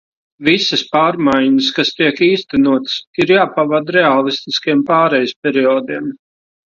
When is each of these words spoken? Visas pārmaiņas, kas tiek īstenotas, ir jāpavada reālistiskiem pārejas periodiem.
Visas 0.45 0.83
pārmaiņas, 0.95 1.67
kas 1.75 1.91
tiek 1.99 2.23
īstenotas, 2.29 2.95
ir 3.23 3.33
jāpavada 3.37 3.95
reālistiskiem 3.99 4.81
pārejas 4.93 5.35
periodiem. 5.49 6.09